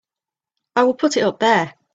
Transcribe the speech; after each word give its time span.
I 0.75 0.81
would 0.83 0.97
put 0.97 1.15
it 1.15 1.21
up 1.25 1.37
there! 1.39 1.75